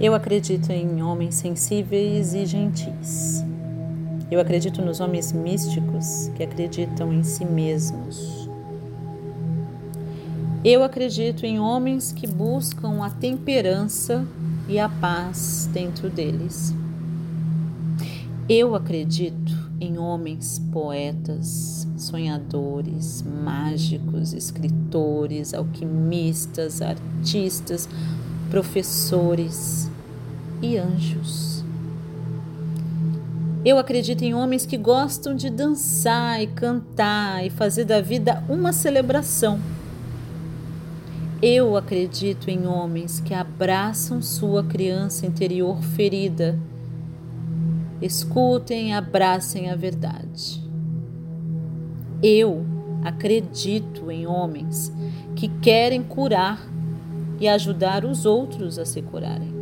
Eu 0.00 0.14
acredito 0.14 0.72
em 0.72 1.02
homens 1.02 1.34
sensíveis 1.34 2.32
e 2.32 2.46
gentis. 2.46 3.44
Eu 4.30 4.40
acredito 4.40 4.80
nos 4.80 4.98
homens 4.98 5.30
místicos 5.30 6.30
que 6.34 6.42
acreditam 6.42 7.12
em 7.12 7.22
si 7.22 7.44
mesmos. 7.44 8.48
Eu 10.64 10.82
acredito 10.82 11.44
em 11.44 11.60
homens 11.60 12.12
que 12.12 12.26
buscam 12.26 13.04
a 13.04 13.10
temperança 13.10 14.26
e 14.66 14.78
a 14.78 14.88
paz 14.88 15.68
dentro 15.70 16.08
deles. 16.08 16.74
Eu 18.48 18.74
acredito 18.74 19.52
em 19.78 19.98
homens 19.98 20.58
poetas, 20.72 21.86
sonhadores, 21.98 23.22
mágicos, 23.22 24.32
escritores, 24.32 25.52
alquimistas, 25.52 26.80
artistas, 26.80 27.86
professores 28.50 29.90
e 30.62 30.76
anjos. 30.76 31.64
Eu 33.64 33.78
acredito 33.78 34.22
em 34.22 34.34
homens 34.34 34.64
que 34.64 34.78
gostam 34.78 35.34
de 35.34 35.50
dançar 35.50 36.42
e 36.42 36.46
cantar 36.46 37.44
e 37.44 37.50
fazer 37.50 37.84
da 37.84 38.00
vida 38.00 38.42
uma 38.48 38.72
celebração. 38.72 39.60
Eu 41.42 41.76
acredito 41.76 42.48
em 42.48 42.66
homens 42.66 43.20
que 43.20 43.34
abraçam 43.34 44.22
sua 44.22 44.64
criança 44.64 45.26
interior 45.26 45.82
ferida. 45.82 46.58
Escutem 48.00 48.90
e 48.90 48.92
abracem 48.92 49.70
a 49.70 49.76
verdade. 49.76 50.62
Eu 52.22 52.64
acredito 53.02 54.10
em 54.10 54.26
homens 54.26 54.92
que 55.36 55.48
querem 55.48 56.02
curar 56.02 56.66
e 57.38 57.46
ajudar 57.48 58.04
os 58.04 58.24
outros 58.24 58.78
a 58.78 58.86
se 58.86 59.02
curarem. 59.02 59.59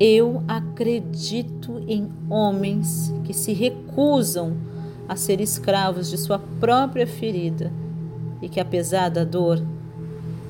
Eu 0.00 0.44
acredito 0.46 1.82
em 1.88 2.08
homens 2.30 3.12
que 3.24 3.34
se 3.34 3.52
recusam 3.52 4.56
a 5.08 5.16
ser 5.16 5.40
escravos 5.40 6.08
de 6.08 6.16
sua 6.16 6.38
própria 6.38 7.06
ferida 7.06 7.72
e 8.40 8.48
que, 8.48 8.60
apesar 8.60 9.08
da 9.08 9.24
dor, 9.24 9.60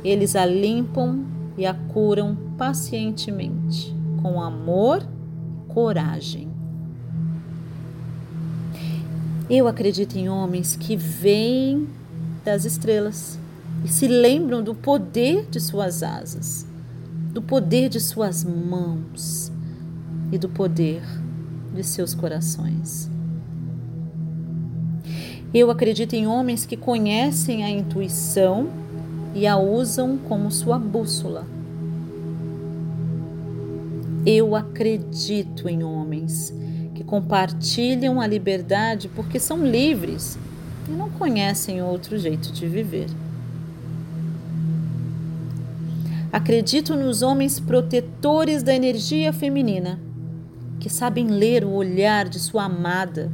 eles 0.04 0.36
a 0.36 0.44
limpam 0.44 1.24
e 1.56 1.64
a 1.64 1.72
curam 1.72 2.36
pacientemente, 2.58 3.94
com 4.20 4.42
amor 4.42 5.00
e 5.00 5.72
coragem. 5.72 6.48
Eu 9.48 9.66
acredito 9.66 10.18
em 10.18 10.28
homens 10.28 10.76
que 10.76 10.94
vêm 10.94 11.88
das 12.44 12.66
estrelas 12.66 13.38
e 13.82 13.88
se 13.88 14.06
lembram 14.06 14.62
do 14.62 14.74
poder 14.74 15.46
de 15.50 15.58
suas 15.58 16.02
asas, 16.02 16.66
do 17.38 17.42
poder 17.42 17.88
de 17.88 18.00
suas 18.00 18.42
mãos 18.42 19.52
e 20.32 20.36
do 20.36 20.48
poder 20.48 21.00
de 21.72 21.84
seus 21.84 22.12
corações. 22.12 23.08
Eu 25.54 25.70
acredito 25.70 26.14
em 26.14 26.26
homens 26.26 26.66
que 26.66 26.76
conhecem 26.76 27.62
a 27.62 27.70
intuição 27.70 28.68
e 29.36 29.46
a 29.46 29.56
usam 29.56 30.18
como 30.18 30.50
sua 30.50 30.80
bússola. 30.80 31.46
Eu 34.26 34.56
acredito 34.56 35.68
em 35.68 35.84
homens 35.84 36.52
que 36.92 37.04
compartilham 37.04 38.20
a 38.20 38.26
liberdade 38.26 39.08
porque 39.14 39.38
são 39.38 39.64
livres 39.64 40.36
e 40.88 40.90
não 40.90 41.08
conhecem 41.08 41.80
outro 41.80 42.18
jeito 42.18 42.50
de 42.50 42.66
viver. 42.66 43.06
Acredito 46.30 46.94
nos 46.94 47.22
homens 47.22 47.58
protetores 47.58 48.62
da 48.62 48.74
energia 48.74 49.32
feminina, 49.32 49.98
que 50.78 50.90
sabem 50.90 51.26
ler 51.28 51.64
o 51.64 51.70
olhar 51.70 52.28
de 52.28 52.38
sua 52.38 52.64
amada 52.64 53.32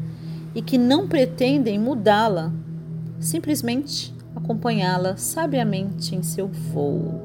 e 0.55 0.63
que 0.63 0.79
não 0.79 1.09
pretendem 1.09 1.77
mudá-la, 1.77 2.53
simplesmente 3.19 4.15
acompanhá-la 4.37 5.17
sabiamente 5.17 6.15
em 6.15 6.23
seu 6.23 6.47
voo. 6.47 7.21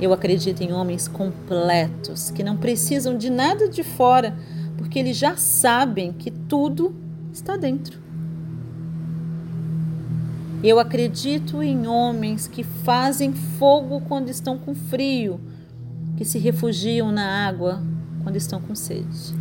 Eu 0.00 0.12
acredito 0.12 0.60
em 0.60 0.72
homens 0.72 1.06
completos 1.06 2.32
que 2.32 2.42
não 2.42 2.56
precisam 2.56 3.16
de 3.16 3.30
nada 3.30 3.68
de 3.68 3.84
fora, 3.84 4.36
porque 4.76 4.98
eles 4.98 5.16
já 5.16 5.36
sabem 5.36 6.12
que 6.12 6.32
tudo 6.32 6.92
está 7.32 7.56
dentro. 7.56 8.00
Eu 10.62 10.78
acredito 10.78 11.62
em 11.62 11.86
homens 11.86 12.46
que 12.46 12.62
fazem 12.62 13.32
fogo 13.32 14.02
quando 14.02 14.28
estão 14.28 14.58
com 14.58 14.74
frio, 14.74 15.40
que 16.18 16.24
se 16.24 16.38
refugiam 16.38 17.10
na 17.10 17.46
água 17.46 17.82
quando 18.22 18.36
estão 18.36 18.60
com 18.60 18.74
sede. 18.74 19.34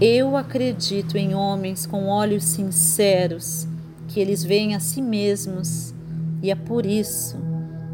Eu 0.00 0.36
acredito 0.36 1.18
em 1.18 1.34
homens 1.34 1.84
com 1.84 2.06
olhos 2.06 2.44
sinceros, 2.44 3.66
que 4.06 4.20
eles 4.20 4.44
veem 4.44 4.76
a 4.76 4.80
si 4.80 5.02
mesmos, 5.02 5.92
e 6.40 6.50
é 6.50 6.54
por 6.54 6.86
isso 6.86 7.36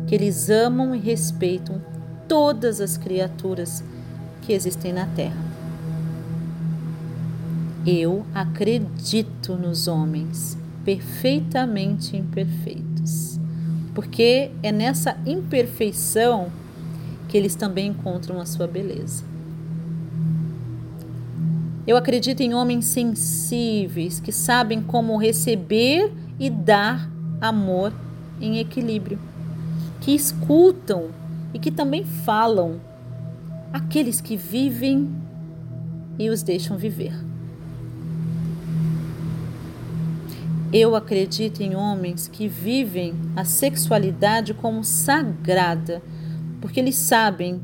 que 0.07 0.15
eles 0.15 0.51
amam 0.51 0.95
e 0.95 0.99
respeitam 0.99 1.81
todas 2.29 2.81
as 2.81 2.99
criaturas 2.99 3.83
que 4.43 4.53
existem 4.53 4.93
na 4.93 5.07
Terra. 5.07 5.50
Eu 7.87 8.27
acredito 8.35 9.55
nos 9.55 9.89
homens 9.89 10.59
perfeitamente 10.85 12.15
imperfeitos, 12.15 13.41
porque 13.95 14.51
é 14.63 14.71
nessa 14.71 15.17
imperfeição 15.25 16.49
que 17.27 17.39
eles 17.39 17.55
também 17.55 17.87
encontram 17.89 18.39
a 18.39 18.45
sua 18.45 18.67
beleza. 18.67 19.25
Eu 21.87 21.97
acredito 21.97 22.41
em 22.43 22.53
homens 22.53 22.85
sensíveis 22.85 24.21
que 24.21 24.31
sabem 24.31 24.83
como 24.83 25.17
receber 25.17 26.13
e 26.39 26.51
dar 26.51 27.11
amor 27.41 27.95
em 28.43 28.59
equilíbrio, 28.59 29.19
que 30.03 30.15
escutam 30.15 31.09
e 31.55 31.59
que 31.59 31.71
também 31.71 32.05
falam, 32.05 32.79
aqueles 33.73 34.21
que 34.21 34.37
vivem 34.37 35.09
e 36.19 36.29
os 36.29 36.43
deixam 36.43 36.77
viver. 36.77 37.30
Eu 40.73 40.95
acredito 40.95 41.63
em 41.63 41.75
homens 41.75 42.29
que 42.29 42.47
vivem 42.47 43.13
a 43.35 43.45
sexualidade 43.45 44.55
como 44.55 44.85
sagrada, 44.85 46.01
porque 46.61 46.79
eles 46.79 46.95
sabem 46.95 47.61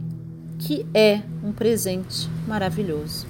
que 0.58 0.84
é 0.92 1.22
um 1.44 1.52
presente 1.52 2.28
maravilhoso. 2.48 3.24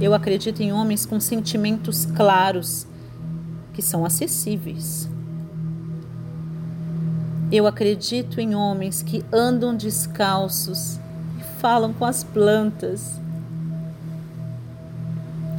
Eu 0.00 0.14
acredito 0.14 0.62
em 0.62 0.72
homens 0.72 1.04
com 1.04 1.18
sentimentos 1.18 2.06
claros, 2.06 2.86
que 3.72 3.82
são 3.82 4.04
acessíveis. 4.04 5.08
Eu 7.50 7.66
acredito 7.66 8.40
em 8.40 8.54
homens 8.54 9.02
que 9.02 9.24
andam 9.32 9.76
descalços 9.76 11.00
e 11.40 11.60
falam 11.60 11.92
com 11.92 12.04
as 12.04 12.22
plantas 12.22 13.20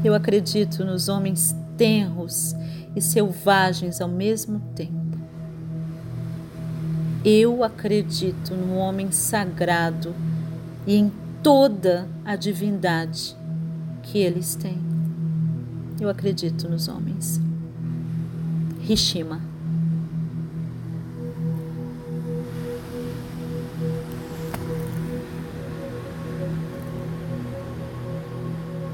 eu 0.04 0.14
acredito 0.14 0.86
nos 0.86 1.10
homens 1.10 1.56
tenros 1.76 2.56
e 2.96 3.02
selvagens 3.02 4.02
ao 4.02 4.08
mesmo 4.08 4.60
tempo. 4.76 5.18
Eu 7.24 7.64
acredito 7.64 8.56
no 8.56 8.76
homem 8.76 9.12
sagrado 9.12 10.16
e 10.86 10.96
em 10.96 11.12
toda 11.44 12.08
a 12.24 12.36
divindade 12.36 13.36
que 14.04 14.20
eles 14.20 14.56
têm. 14.56 14.78
Eu 16.00 16.10
acredito 16.10 16.70
nos 16.70 16.88
homens. 16.88 17.42
Rishima. 18.82 19.47